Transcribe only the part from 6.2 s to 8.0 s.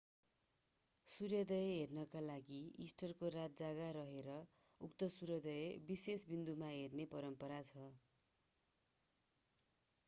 बिन्दुमा हेर्ने परम्परा छ